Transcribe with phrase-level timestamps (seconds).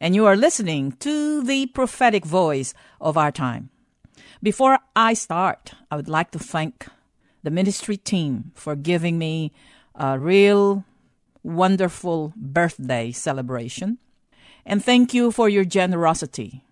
[0.00, 3.70] and you are listening to the prophetic voice of our time.
[4.42, 6.86] Before I start, I would like to thank
[7.42, 9.52] the ministry team for giving me
[9.94, 10.84] a real
[11.42, 13.98] wonderful birthday celebration.
[14.64, 16.62] And thank you for your generosity.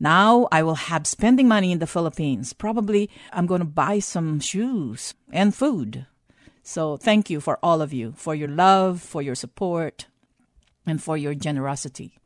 [0.00, 2.52] Now I will have spending money in the Philippines.
[2.52, 6.06] Probably I'm going to buy some shoes and food.
[6.62, 10.06] So thank you for all of you, for your love, for your support,
[10.86, 12.17] and for your generosity.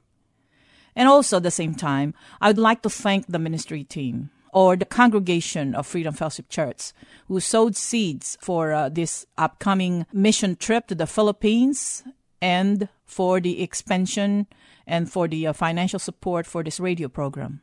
[0.94, 4.76] And also at the same time, I would like to thank the ministry team or
[4.76, 6.92] the congregation of Freedom Fellowship Church
[7.28, 12.04] who sowed seeds for uh, this upcoming mission trip to the Philippines
[12.40, 14.46] and for the expansion
[14.86, 17.62] and for the uh, financial support for this radio program.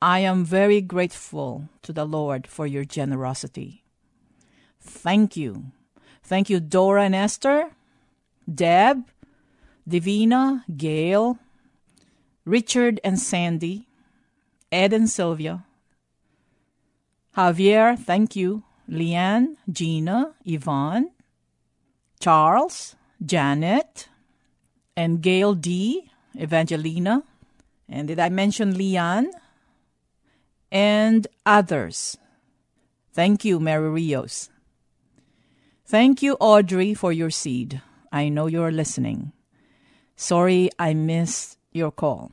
[0.00, 3.84] I am very grateful to the Lord for your generosity.
[4.80, 5.72] Thank you.
[6.22, 7.72] Thank you, Dora and Esther,
[8.52, 9.04] Deb,
[9.86, 11.38] Divina, Gail,
[12.44, 13.86] Richard and Sandy,
[14.72, 15.64] Ed and Sylvia,
[17.36, 21.10] Javier, thank you, Leanne, Gina, Yvonne,
[22.18, 24.08] Charles, Janet,
[24.96, 27.22] and Gail D, Evangelina,
[27.88, 29.30] and did I mention Leanne?
[30.72, 32.16] And others.
[33.12, 34.50] Thank you, Mary Rios.
[35.84, 37.82] Thank you, Audrey, for your seed.
[38.12, 39.32] I know you're listening.
[40.14, 42.30] Sorry I missed your call.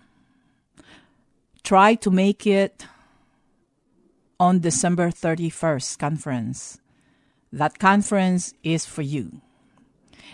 [1.67, 2.87] Try to make it
[4.39, 6.79] on December 31st conference.
[7.51, 9.41] That conference is for you.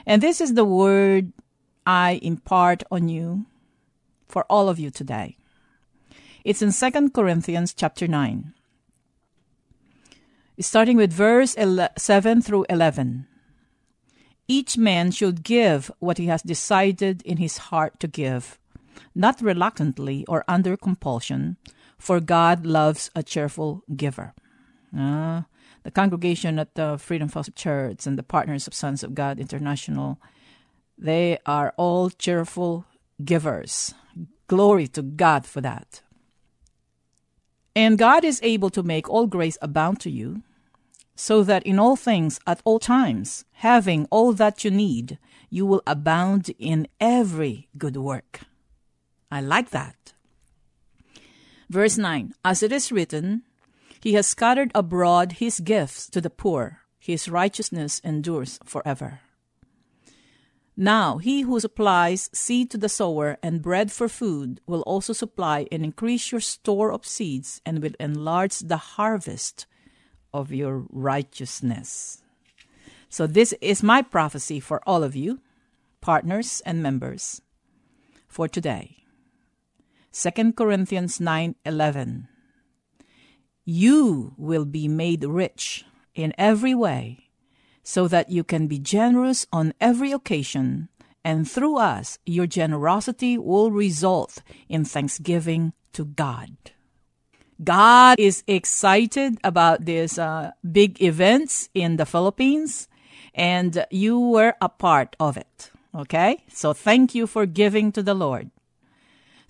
[0.06, 1.34] And this is the word
[1.88, 3.48] I impart on you
[4.28, 5.36] for all of you today.
[6.46, 8.54] It's in 2 Corinthians chapter 9.
[10.60, 11.56] Starting with verse
[11.98, 13.26] 7 through 11.
[14.48, 18.60] Each man should give what he has decided in his heart to give,
[19.16, 21.58] not reluctantly or under compulsion,
[21.98, 24.34] for God loves a cheerful giver.
[24.98, 25.44] Uh,
[25.84, 30.20] the congregation at the Freedom Fellowship Church and the partners of Sons of God International,
[30.98, 32.86] they are all cheerful
[33.24, 33.94] givers.
[34.48, 36.02] Glory to God for that.
[37.76, 40.44] And God is able to make all grace abound to you,
[41.16, 45.18] so that in all things, at all times, having all that you need,
[45.50, 48.42] you will abound in every good work.
[49.34, 50.14] I like that.
[51.68, 53.42] Verse 9 As it is written,
[54.00, 59.22] He has scattered abroad His gifts to the poor, His righteousness endures forever.
[60.78, 65.68] Now he who supplies seed to the sower and bread for food will also supply
[65.72, 69.66] and increase your store of seeds and will enlarge the harvest
[70.32, 72.22] of your righteousness.
[73.10, 75.42] So, this is my prophecy for all of you,
[76.02, 77.42] partners and members,
[78.28, 79.03] for today.
[80.14, 82.28] 2 Corinthians 9:11
[83.66, 87.30] You will be made rich in every way
[87.82, 90.90] so that you can be generous on every occasion,
[91.26, 96.56] and through us, your generosity will result in thanksgiving to God.
[97.64, 102.88] God is excited about these uh, big events in the Philippines,
[103.34, 105.72] and you were a part of it.
[105.96, 106.44] Okay?
[106.54, 108.52] So thank you for giving to the Lord.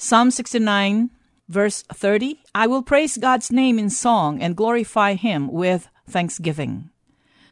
[0.03, 1.11] Psalm 69,
[1.47, 6.89] verse 30 I will praise God's name in song and glorify him with thanksgiving.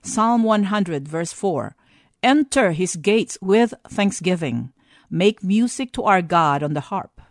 [0.02, 1.78] Psalm 100, verse 4
[2.22, 4.74] Enter his gates with thanksgiving.
[5.10, 7.22] Make music to our God on the harp.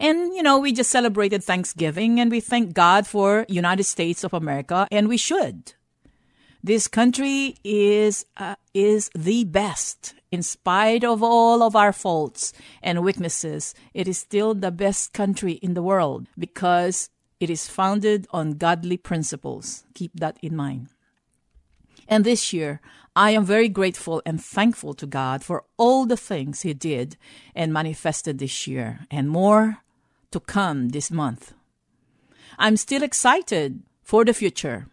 [0.00, 4.32] And, you know, we just celebrated Thanksgiving and we thank God for United States of
[4.32, 5.74] America, and we should.
[6.64, 13.02] This country is, uh, is the best in spite of all of our faults and
[13.02, 17.10] weaknesses, it is still the best country in the world because
[17.40, 19.84] it is founded on godly principles.
[19.94, 20.88] Keep that in mind.
[22.06, 22.80] And this year,
[23.16, 27.16] I am very grateful and thankful to God for all the things He did
[27.54, 29.78] and manifested this year, and more
[30.30, 31.54] to come this month.
[32.58, 34.86] I'm still excited for the future.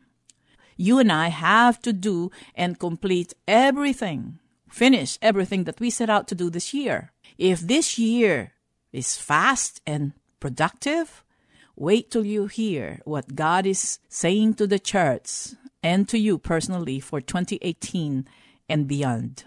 [0.78, 6.28] You and I have to do and complete everything, finish everything that we set out
[6.28, 7.12] to do this year.
[7.38, 8.54] If this year
[8.92, 11.24] is fast and productive,
[11.76, 15.54] wait till you hear what God is saying to the church
[15.84, 18.28] and to you personally for 2018
[18.68, 19.44] and beyond.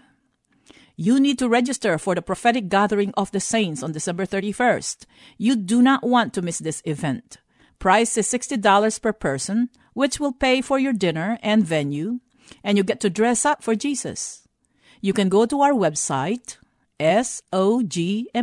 [0.95, 5.05] You need to register for the prophetic gathering of the saints on December 31st.
[5.37, 7.37] You do not want to miss this event.
[7.79, 12.19] Price is $60 per person, which will pay for your dinner and venue,
[12.63, 14.47] and you get to dress up for Jesus.
[15.01, 16.57] You can go to our website,
[16.99, 18.33] sogmi.org,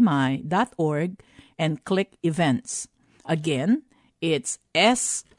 [1.58, 2.88] and click events.
[3.25, 3.82] Again,
[4.20, 5.38] it's sogmi.org.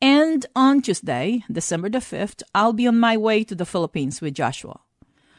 [0.00, 4.34] And on Tuesday, December the 5th, I'll be on my way to the Philippines with
[4.34, 4.80] Joshua.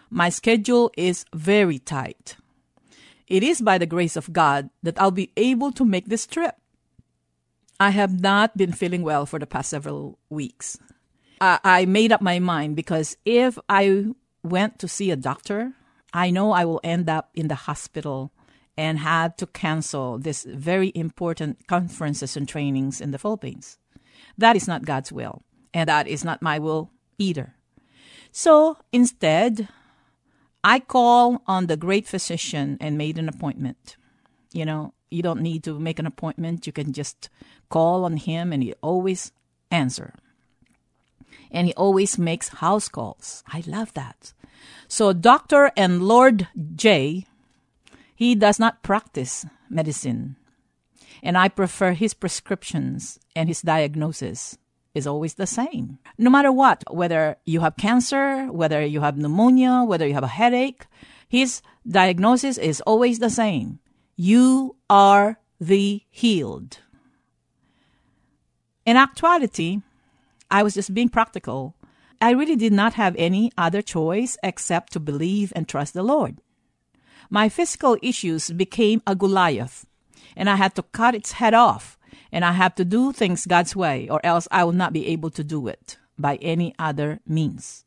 [0.09, 2.37] My schedule is very tight.
[3.27, 6.55] It is by the grace of God that I'll be able to make this trip.
[7.79, 10.77] I have not been feeling well for the past several weeks.
[11.63, 14.05] I, made up my mind because if I
[14.43, 15.73] went to see a doctor,
[16.13, 18.31] I know I will end up in the hospital
[18.77, 23.77] and had to cancel this very important conferences and trainings in the Philippines.
[24.37, 25.43] That is not God's will,
[25.73, 27.55] and that is not my will either.
[28.31, 29.67] So instead,
[30.63, 33.97] I call on the great physician and made an appointment.
[34.53, 36.65] You know, you don't need to make an appointment.
[36.65, 37.29] You can just
[37.69, 39.31] call on him and he always
[39.69, 40.15] answer.
[41.51, 43.43] And he always makes house calls.
[43.47, 44.33] I love that.
[44.87, 45.71] So Dr.
[45.77, 47.25] and Lord J,
[48.15, 50.35] he does not practice medicine
[51.23, 54.57] and I prefer his prescriptions and his diagnosis
[54.93, 55.97] is always the same.
[56.17, 60.27] No matter what, whether you have cancer, whether you have pneumonia, whether you have a
[60.27, 60.85] headache,
[61.27, 63.79] his diagnosis is always the same.
[64.15, 66.79] You are the healed.
[68.85, 69.81] In actuality,
[70.53, 71.75] I was just being practical.
[72.21, 76.39] I really did not have any other choice except to believe and trust the Lord.
[77.29, 79.85] My physical issues became a Goliath
[80.35, 81.97] and I had to cut its head off.
[82.31, 85.29] And I have to do things God's way, or else I will not be able
[85.31, 87.85] to do it by any other means.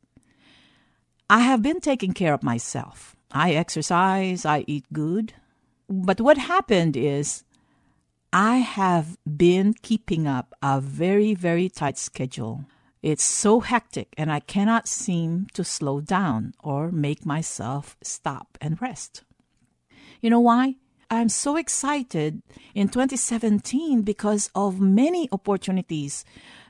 [1.29, 3.17] I have been taking care of myself.
[3.33, 5.35] I exercise, I eat good.
[5.89, 7.43] But what happened is
[8.39, 12.67] I have been keeping up a very, very tight schedule.
[13.03, 18.79] It's so hectic, and I cannot seem to slow down or make myself stop and
[18.83, 19.25] rest.
[20.21, 20.75] You know why?
[21.11, 22.43] I'm so excited
[22.75, 26.23] in 2017 because of many opportunities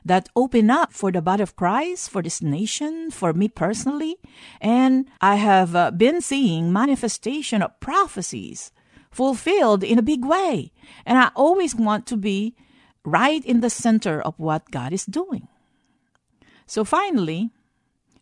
[0.05, 4.15] that open up for the body of Christ, for this nation, for me personally.
[4.61, 8.71] And I have uh, been seeing manifestation of prophecies
[9.17, 10.71] fulfilled in a big way.
[11.03, 12.53] And I always want to be
[13.03, 15.47] right in the center of what God is doing.
[16.67, 17.49] So finally,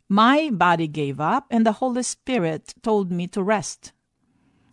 [0.08, 3.92] my body gave up and the Holy Spirit told me to rest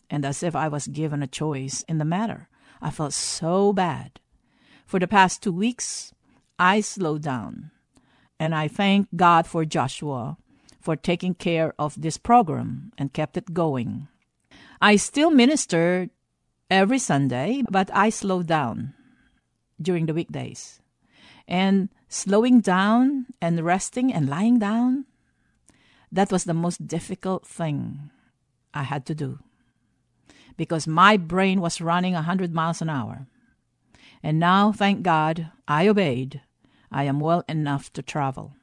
[0.09, 2.49] and as if I was given a choice in the matter.
[2.81, 4.21] I felt so bad.
[4.87, 6.13] For the past two weeks,
[6.59, 7.71] I slowed down,
[8.39, 10.37] and I thank God for Joshua
[10.83, 14.09] for taking care of this program and kept it going.
[14.83, 16.11] I still minister
[16.69, 18.95] every Sunday, but I slowed down
[19.81, 20.81] during the weekdays.
[21.47, 25.07] And slowing down and resting and lying down,
[26.11, 28.11] that was the most difficult thing
[28.75, 29.39] I had to do
[30.57, 33.27] because my brain was running a 100 miles an hour.
[34.21, 36.43] And now, thank God, I obeyed.
[36.91, 38.55] I am well enough to travel.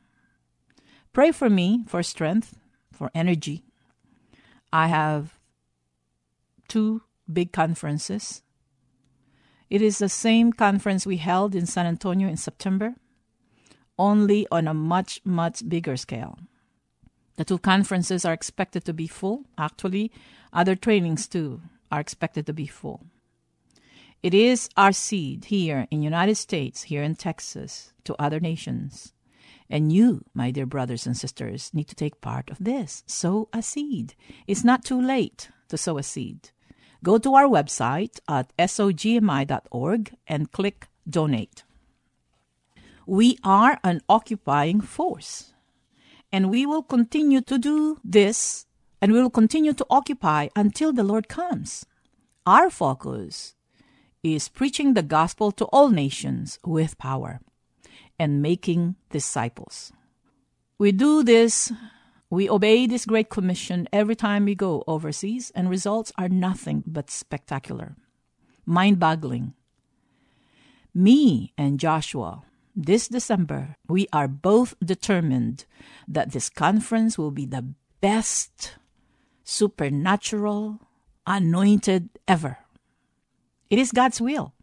[1.14, 2.60] Pray for me for strength,
[2.92, 3.64] for energy.
[4.72, 5.39] I have
[6.70, 8.42] two big conferences.
[9.70, 12.96] It is the same conference we held in San Antonio in September,
[13.98, 16.40] only on a much, much bigger scale.
[17.36, 19.46] The two conferences are expected to be full.
[19.58, 20.12] Actually,
[20.52, 21.62] other trainings too
[21.92, 23.06] are expected to be full.
[24.22, 29.14] It is our seed here in United States, here in Texas, to other nations.
[29.70, 33.04] And you, my dear brothers and sisters, need to take part of this.
[33.06, 34.16] Sow a seed.
[34.48, 36.50] It's not too late to sow a seed.
[37.04, 41.64] Go to our website at sogmi.org and click donate.
[43.06, 45.54] We are an occupying force.
[46.32, 48.68] And we will continue to do this
[49.02, 51.86] and we will continue to occupy until the Lord comes.
[52.46, 53.56] Our focus
[54.22, 57.40] is preaching the gospel to all nations with power
[58.20, 59.94] and making disciples.
[60.78, 61.72] We do this,
[62.30, 67.10] we obey this great commission every time we go overseas, and results are nothing but
[67.10, 67.96] spectacular,
[68.66, 69.54] mind boggling.
[70.94, 72.44] Me and Joshua,
[72.76, 75.66] this December, we are both determined
[76.08, 78.76] that this conference will be the best
[79.44, 80.80] supernatural,
[81.26, 82.60] anointed ever.
[83.70, 84.54] It is God's will.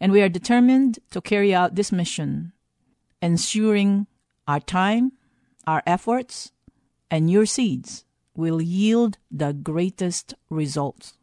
[0.00, 2.52] And we are determined to carry out this mission,
[3.22, 4.06] ensuring
[4.46, 5.12] our time,
[5.66, 6.52] our efforts,
[7.10, 11.14] and your seeds will yield the greatest results.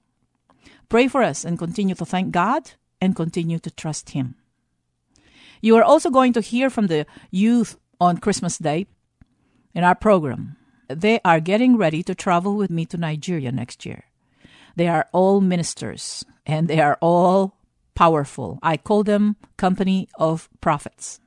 [0.89, 4.35] Pray for us and continue to thank God and continue to trust Him.
[5.61, 8.87] You are also going to hear from the youth on Christmas Day
[9.73, 10.57] in our program.
[10.87, 14.03] They are getting ready to travel with me to Nigeria next year.
[14.75, 17.57] They are all ministers and they are all
[17.95, 18.59] powerful.
[18.61, 21.19] I call them company of prophets.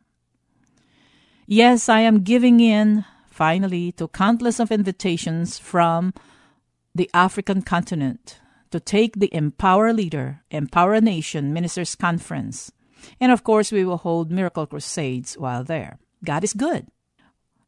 [1.46, 3.04] Yes, I am giving in
[3.38, 6.12] finally to countless of invitations from
[6.92, 8.40] the African continent
[8.72, 12.72] to take the Empower Leader, Empower Nation Ministers Conference.
[13.20, 16.00] And of course, we will hold miracle crusades while there.
[16.24, 16.88] God is good.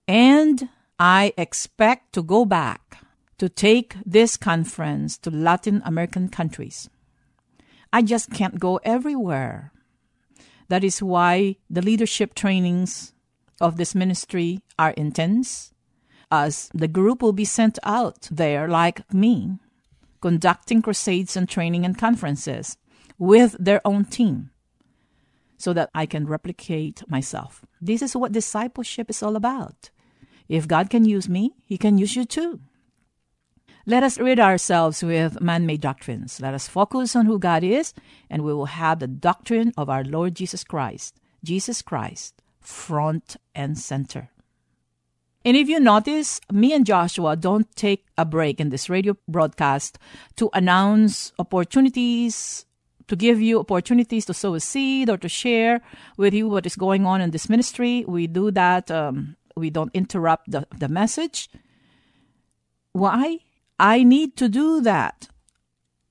[0.08, 2.98] And I expect to go back
[3.38, 6.90] to take this conference to Latin American countries.
[7.92, 9.70] I just can't go everywhere.
[10.66, 13.12] That is why the leadership trainings
[13.60, 15.72] of this ministry are intense,
[16.30, 19.58] as the group will be sent out there, like me,
[20.20, 22.76] conducting crusades and training and conferences
[23.18, 24.50] with their own team
[25.56, 27.66] so that I can replicate myself.
[27.80, 29.90] This is what discipleship is all about.
[30.48, 32.60] If God can use me, He can use you too.
[33.86, 36.40] Let us rid ourselves with man made doctrines.
[36.40, 37.92] Let us focus on who God is,
[38.28, 41.16] and we will have the doctrine of our Lord Jesus Christ.
[41.42, 44.30] Jesus Christ, front and center.
[45.44, 49.98] And if you notice, me and Joshua don't take a break in this radio broadcast
[50.36, 52.66] to announce opportunities,
[53.08, 55.80] to give you opportunities to sow a seed or to share
[56.18, 58.04] with you what is going on in this ministry.
[58.06, 61.48] We do that, um, we don't interrupt the, the message.
[62.92, 63.38] Why?
[63.78, 65.28] I need to do that.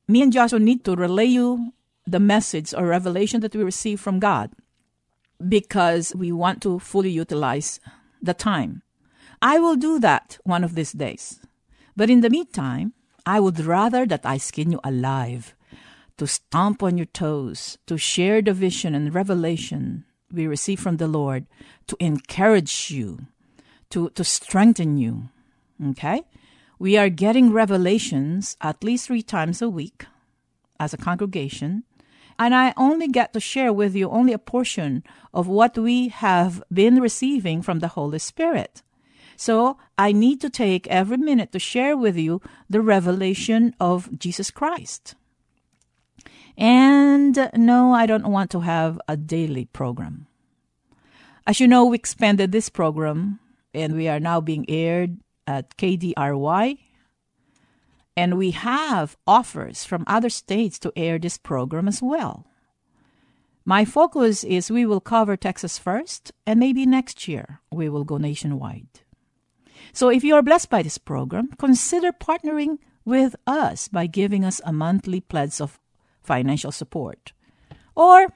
[0.08, 1.72] Me and Joshua need to relay you
[2.08, 4.50] the message or revelation that we receive from God
[5.48, 7.80] because we want to fully utilize
[8.22, 8.82] the time.
[9.42, 11.40] I will do that one of these days.
[11.96, 12.94] But in the meantime,
[13.26, 15.56] I would rather that I skin you alive,
[16.18, 21.08] to stomp on your toes, to share the vision and revelation we receive from the
[21.08, 21.46] Lord,
[21.88, 23.28] to encourage you,
[23.90, 25.30] to, to strengthen you.
[25.92, 26.24] Okay?
[26.78, 30.06] We are getting revelations at least three times a week
[30.80, 31.84] as a congregation
[32.40, 35.04] and I only get to share with you only a portion
[35.34, 38.82] of what we have been receiving from the Holy Spirit.
[39.36, 44.52] So I need to take every minute to share with you the revelation of Jesus
[44.52, 45.16] Christ.
[46.58, 50.28] And no, I don't want to have a daily program.
[51.46, 53.40] As you know, we expanded this program
[53.74, 55.18] and we are now being aired
[55.48, 56.78] at KDRY
[58.20, 62.46] and we have offers from other states to air this program as well.
[63.64, 68.18] My focus is we will cover Texas first, and maybe next year we will go
[68.18, 68.92] nationwide.
[69.94, 74.60] So if you are blessed by this program, consider partnering with us by giving us
[74.66, 75.80] a monthly pledge of
[76.22, 77.32] financial support.
[77.96, 78.28] Or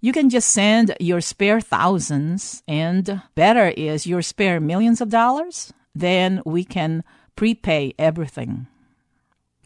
[0.00, 5.72] you can just send your spare thousands, and better is your spare millions of dollars.
[5.94, 7.04] Then we can
[7.36, 8.66] prepay everything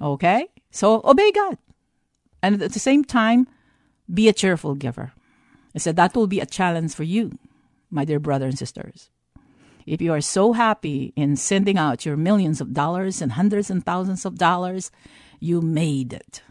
[0.03, 0.49] Okay?
[0.71, 1.59] So obey God.
[2.43, 3.47] And at the same time,
[4.13, 5.13] be a cheerful giver.
[5.75, 7.39] I said that will be a challenge for you,
[7.91, 9.11] my dear brothers and sisters.
[9.87, 13.85] If you are so happy in sending out your millions of dollars and hundreds and
[13.85, 14.91] thousands of dollars,
[15.41, 16.43] you made it.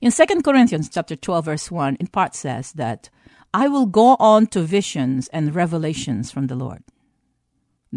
[0.00, 3.10] In 2 Corinthians chapter 12 verse 1, in part says that
[3.54, 6.82] I will go on to visions and revelations from the Lord.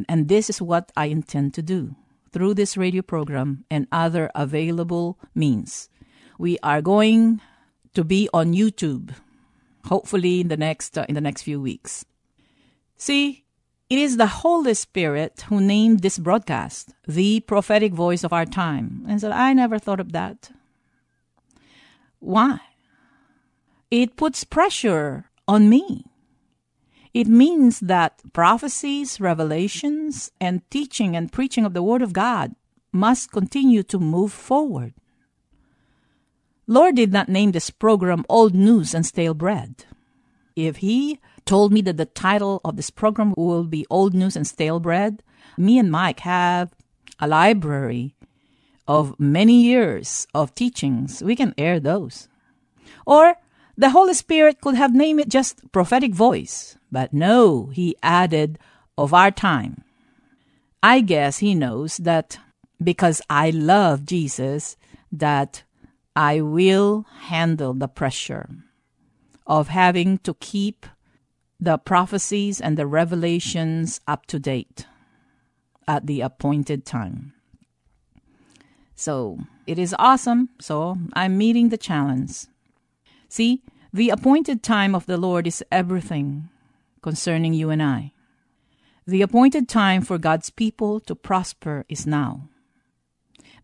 [0.08, 1.96] And this is what I intend to do
[2.32, 5.90] through this radio program and other available means.
[6.38, 7.42] We are going
[7.94, 9.14] to be on YouTube,
[9.86, 12.06] hopefully in the next uh, in the next few weeks.
[12.98, 13.46] See,
[13.90, 19.04] it is the Holy Spirit who named this broadcast the prophetic voice of our time.
[19.08, 20.52] And so I never thought of that.
[22.20, 22.60] Why?
[23.90, 26.06] It puts pressure on me.
[27.14, 32.56] It means that prophecies, revelations, and teaching and preaching of the Word of God
[32.92, 34.94] must continue to move forward.
[36.68, 39.86] Lord did not name this program Old News and Stale Bread.
[40.56, 44.46] If He told me that the title of this program will be Old News and
[44.46, 45.24] Stale Bread,
[45.58, 46.74] me and Mike have
[47.20, 48.14] a library
[48.88, 51.24] of many years of teachings.
[51.24, 52.28] We can air those.
[53.06, 53.36] Or
[53.80, 58.60] the Holy Spirit could have named it just prophetic voice, but no, he added
[58.98, 59.86] of our time.
[60.84, 62.38] I guess he knows that
[62.84, 64.76] because I love Jesus,
[65.14, 65.64] that
[66.14, 68.50] I will handle the pressure
[69.48, 70.86] of having to keep
[71.58, 74.88] the prophecies and the revelations up to date
[75.88, 77.32] at the appointed time.
[78.94, 80.50] So it is awesome.
[80.60, 82.46] So I'm meeting the challenge.
[83.30, 86.50] See, the appointed time of the Lord is everything
[87.02, 88.12] concerning you and I.
[89.08, 92.50] The appointed time for God's people to prosper is now.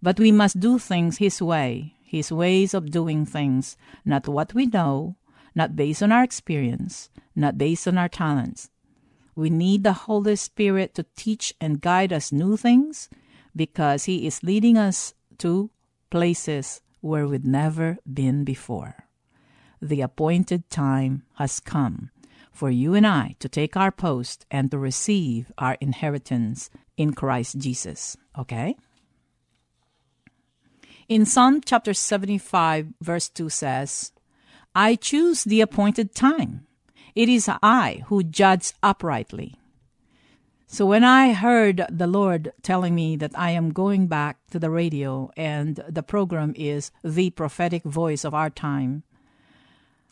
[0.01, 4.65] But we must do things His way, His ways of doing things, not what we
[4.65, 5.15] know,
[5.53, 8.71] not based on our experience, not based on our talents.
[9.35, 13.09] We need the Holy Spirit to teach and guide us new things
[13.55, 15.69] because He is leading us to
[16.09, 19.04] places where we'd never been before
[19.81, 22.11] the appointed time has come
[22.55, 27.57] for you and I to take our post and to receive our inheritance in Christ
[27.57, 28.17] Jesus.
[28.37, 28.75] Okay?
[31.07, 34.11] In Psalm chapter 75, verse 2 says,
[34.73, 36.65] I choose the appointed time.
[37.13, 39.59] It is I who judge uprightly.
[40.67, 44.71] So when I heard the Lord telling me that I am going back to the
[44.71, 49.03] radio and the program is the prophetic voice of our time,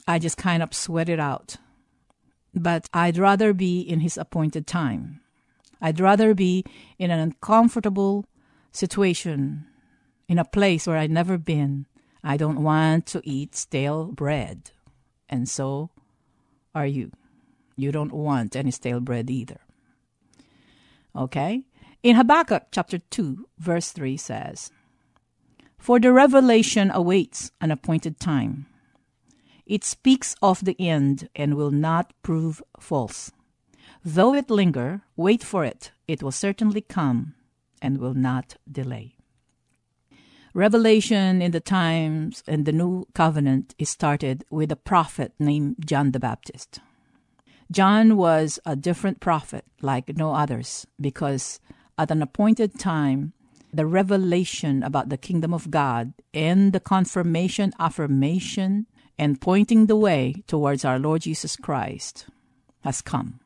[0.07, 1.57] I just kind of sweat it out.
[2.53, 5.21] But I'd rather be in His appointed time.
[5.81, 6.63] I'd rather be
[6.97, 8.25] in an uncomfortable
[8.71, 9.65] situation,
[10.27, 11.85] in a place where I'd never been.
[12.23, 14.71] I don't want to eat stale bread.
[15.27, 15.89] And so
[16.73, 17.11] are you.
[17.75, 19.59] You don't want any stale bread either.
[21.15, 21.63] Okay?
[22.01, 24.71] In Habakkuk chapter 2, verse 3 says,
[25.77, 28.67] For the revelation awaits an appointed time
[29.65, 33.31] it speaks of the end and will not prove false.
[34.03, 35.91] Though it linger, wait for it.
[36.07, 37.35] It will certainly come
[37.81, 39.15] and will not delay.
[40.53, 46.11] Revelation in the times and the new covenant is started with a prophet named John
[46.11, 46.79] the Baptist.
[47.71, 51.59] John was a different prophet like no others because
[51.97, 53.33] at an appointed time
[53.73, 58.85] the revelation about the kingdom of God and the confirmation affirmation
[59.23, 62.27] and pointing the way towards our Lord Jesus Christ
[62.83, 63.39] has come.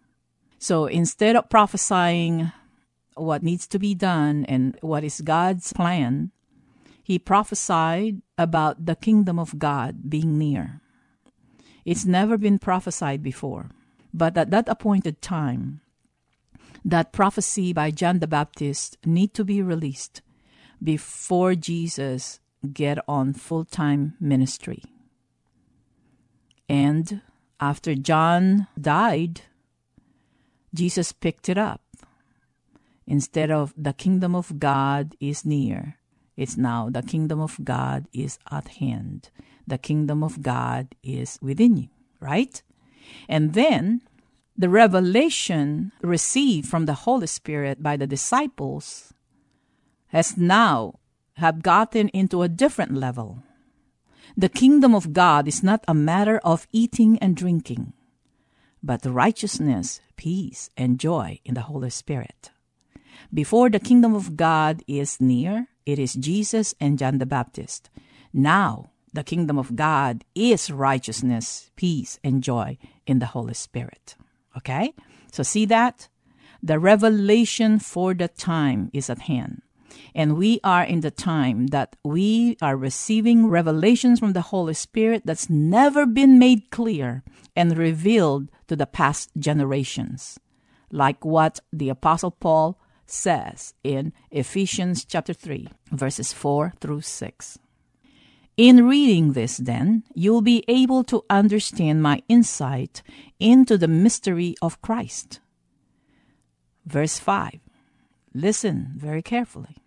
[0.58, 2.52] So instead of prophesying
[3.14, 6.32] what needs to be done and what is God's plan,
[7.04, 10.82] he prophesied about the kingdom of God being near.
[11.86, 13.70] It's never been prophesied before,
[14.12, 15.82] but at that appointed time,
[16.84, 20.24] that prophecy by John the Baptist need to be released
[20.82, 22.40] before Jesus
[22.74, 24.82] get on full-time ministry.
[26.70, 27.22] And
[27.60, 29.42] after John died,
[30.74, 31.82] Jesus picked it up.
[33.06, 35.98] Instead of the kingdom of God is near,
[36.36, 39.30] it's now the kingdom of God is at hand.
[39.66, 42.62] The kingdom of God is within you, right?
[43.28, 44.02] And then
[44.58, 49.14] the revelation received from the Holy Spirit by the disciples
[50.08, 51.00] has now
[51.36, 53.44] have gotten into a different level.
[54.40, 57.94] The kingdom of God is not a matter of eating and drinking,
[58.84, 62.52] but righteousness, peace, and joy in the Holy Spirit.
[63.34, 67.90] Before the kingdom of God is near, it is Jesus and John the Baptist.
[68.32, 74.16] Now, the kingdom of God is righteousness, peace, and joy in the Holy Spirit.
[74.56, 74.94] Okay?
[75.32, 76.10] So see that?
[76.62, 79.64] The revelation for the time is at hand.
[80.14, 85.24] And we are in the time that we are receiving revelations from the Holy Spirit
[85.26, 87.24] that's never been made clear
[87.56, 90.40] and revealed to the past generations.
[90.92, 97.60] Like what the Apostle Paul says in Ephesians chapter 3, verses 4 through 6.
[98.58, 103.04] In reading this, then, you'll be able to understand my insight
[103.40, 105.40] into the mystery of Christ.
[106.86, 107.60] Verse 5.
[108.38, 109.78] Listen very carefully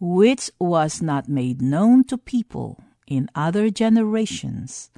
[0.00, 4.90] which was not made known to people in other generations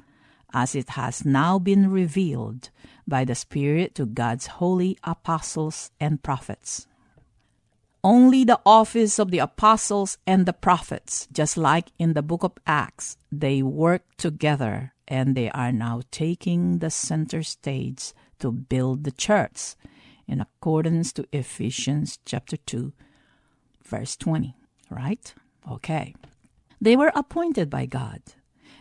[0.51, 2.69] as it has now been revealed
[3.07, 6.87] by the Spirit to God's holy apostles and prophets.
[8.03, 12.57] Only the office of the apostles and the prophets, just like in the book of
[12.65, 19.11] Acts, they work together and they are now taking the center stage to build the
[19.11, 19.75] church
[20.27, 22.93] in accordance to Ephesians chapter 2
[23.91, 24.55] verse 20,
[24.89, 25.33] right?
[25.69, 26.15] Okay.
[26.79, 28.21] They were appointed by God.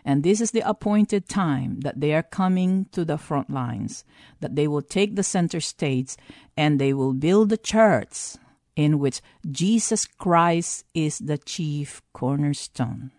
[0.02, 4.04] And this is the appointed time that they are coming to the front lines,
[4.40, 6.16] that they will take the center stage
[6.56, 8.36] and they will build the church
[8.76, 13.10] in which Jesus Christ is the chief cornerstone.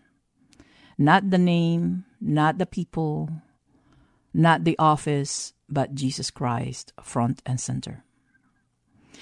[0.98, 3.30] Not the name, not the people,
[4.34, 8.02] not the office, but Jesus Christ front and center.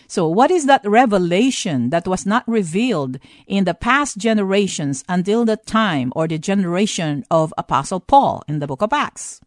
[0.07, 5.57] So, what is that revelation that was not revealed in the past generations until the
[5.57, 9.41] time or the generation of Apostle Paul in the book of Acts?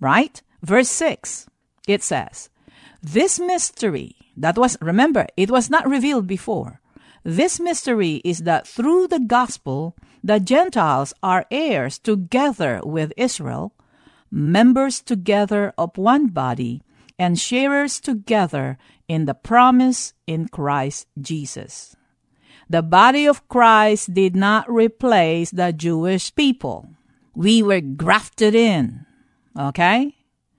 [0.00, 0.40] Right?
[0.62, 1.48] Verse 6,
[1.88, 2.50] it says,
[3.02, 6.80] This mystery that was, remember, it was not revealed before.
[7.24, 13.72] This mystery is that through the gospel, the Gentiles are heirs together with Israel,
[14.30, 16.82] members together of one body,
[17.18, 21.96] and sharers together in the promise in Christ Jesus.
[22.68, 26.88] The body of Christ did not replace the Jewish people.
[27.34, 29.06] We were grafted in.
[29.58, 30.16] Okay?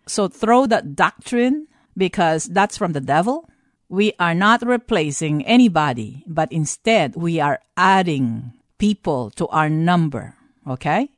[0.07, 3.49] So throw that doctrine because that's from the devil
[3.89, 10.35] we are not replacing anybody, but instead we are adding people to our number.
[10.67, 11.09] Okay?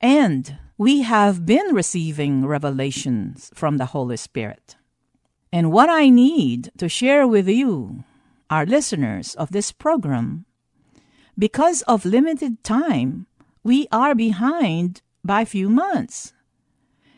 [0.00, 4.76] And we have been receiving revelations from the Holy Spirit.
[5.52, 8.04] And what I need to share with you,
[8.48, 10.44] our listeners of this program,
[11.36, 13.26] because of limited time,
[13.64, 16.32] we are behind by few months.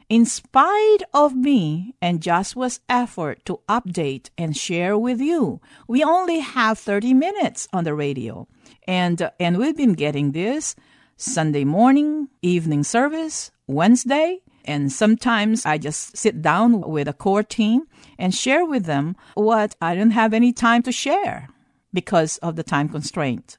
[0.09, 6.40] In spite of me and Joshua's effort to update and share with you, we only
[6.40, 8.49] have 30 minutes on the radio.
[8.88, 10.75] And, uh, and we've been getting this
[11.20, 17.83] Sunday morning, evening service, Wednesday, and sometimes I just sit down with a core team
[18.18, 21.50] and share with them what I don't have any time to share
[21.92, 23.59] because of the time constraint.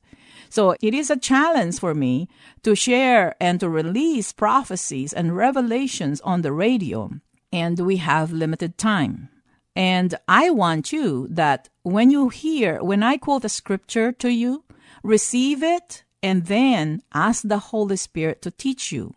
[0.49, 2.27] So it is a challenge for me
[2.63, 7.11] to share and to release prophecies and revelations on the radio.
[7.53, 9.29] And we have limited time.
[9.75, 14.63] And I want you that when you hear, when I quote a scripture to you,
[15.03, 19.15] receive it and then ask the Holy Spirit to teach you.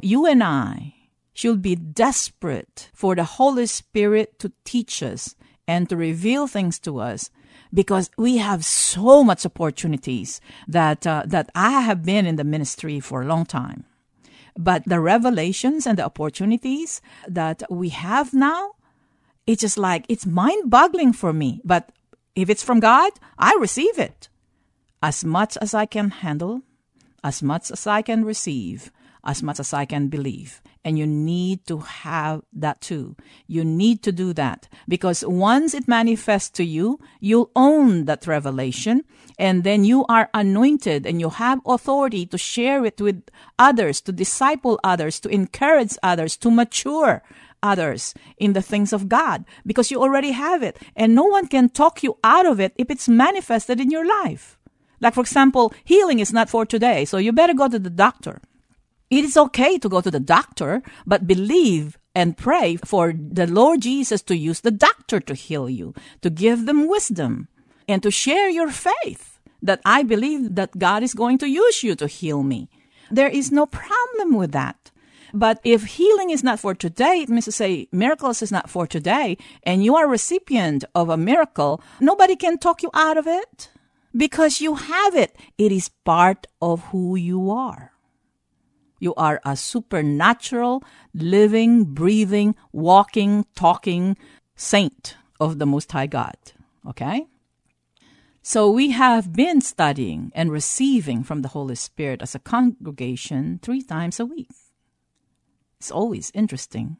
[0.00, 0.94] You and I
[1.32, 5.34] should be desperate for the Holy Spirit to teach us
[5.68, 7.30] and to reveal things to us
[7.72, 13.00] because we have so much opportunities that uh, that I have been in the ministry
[13.00, 13.84] for a long time.
[14.56, 18.72] But the revelations and the opportunities that we have now,
[19.46, 21.60] it's just like it's mind-boggling for me.
[21.64, 21.92] But
[22.34, 24.28] if it's from God, I receive it.
[25.02, 26.62] As much as I can handle,
[27.22, 28.90] as much as I can receive,
[29.26, 30.62] as much as I can believe.
[30.84, 33.16] And you need to have that too.
[33.48, 39.02] You need to do that because once it manifests to you, you'll own that revelation
[39.36, 43.24] and then you are anointed and you have authority to share it with
[43.58, 47.24] others, to disciple others, to encourage others, to mature
[47.62, 51.68] others in the things of God because you already have it and no one can
[51.68, 54.55] talk you out of it if it's manifested in your life.
[55.00, 58.40] Like, for example, healing is not for today, so you better go to the doctor.
[59.10, 63.82] It is okay to go to the doctor, but believe and pray for the Lord
[63.82, 67.48] Jesus to use the doctor to heal you, to give them wisdom,
[67.86, 71.94] and to share your faith that I believe that God is going to use you
[71.96, 72.68] to heal me.
[73.10, 74.90] There is no problem with that.
[75.32, 78.86] But if healing is not for today, it means to say miracles is not for
[78.86, 83.26] today, and you are a recipient of a miracle, nobody can talk you out of
[83.26, 83.70] it
[84.16, 85.36] because you have it.
[85.58, 87.92] It is part of who you are.
[88.98, 94.16] You are a supernatural, living, breathing, walking, talking
[94.54, 96.36] saint of the Most High God.
[96.88, 97.26] Okay?
[98.42, 103.82] So we have been studying and receiving from the Holy Spirit as a congregation three
[103.82, 104.48] times a week.
[105.78, 106.96] It's always interesting.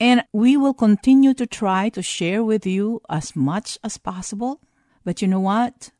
[0.00, 4.60] And we will continue to try to share with you as much as possible.
[5.08, 5.90] But you know what?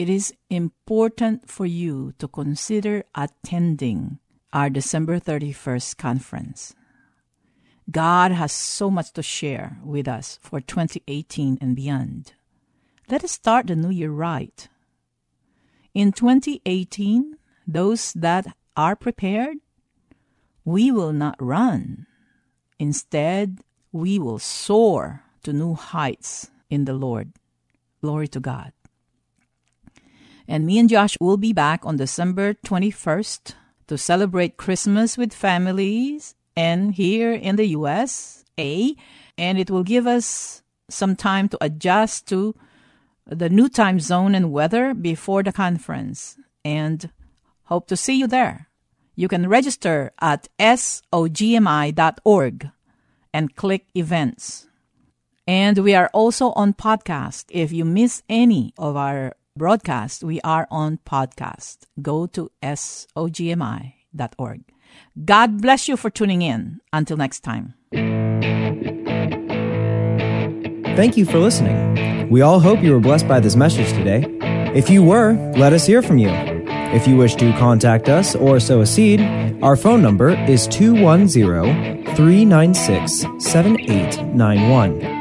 [0.00, 4.18] it is important for you to consider attending
[4.50, 6.74] our December 31st conference.
[7.90, 12.32] God has so much to share with us for 2018 and beyond.
[13.10, 14.66] Let us start the new year right.
[15.92, 19.58] In 2018, those that are prepared,
[20.64, 22.06] we will not run.
[22.78, 23.60] Instead,
[23.92, 27.34] we will soar to new heights in the Lord.
[28.02, 28.72] Glory to God.
[30.48, 33.54] And me and Josh will be back on December 21st
[33.86, 38.96] to celebrate Christmas with families and here in the US, A,
[39.38, 42.54] and it will give us some time to adjust to
[43.26, 46.36] the new time zone and weather before the conference.
[46.64, 47.10] And
[47.64, 48.68] hope to see you there.
[49.14, 51.10] You can register at sogmi.org
[53.32, 54.66] and click events.
[55.50, 57.46] And we are also on podcast.
[57.50, 61.78] If you miss any of our broadcasts, we are on podcast.
[62.00, 64.60] Go to sogmi.org.
[65.24, 66.80] God bless you for tuning in.
[66.92, 67.74] Until next time.
[70.94, 72.30] Thank you for listening.
[72.30, 74.24] We all hope you were blessed by this message today.
[74.72, 76.30] If you were, let us hear from you.
[76.30, 79.20] If you wish to contact us or sow a seed,
[79.64, 85.19] our phone number is 210 396 7891.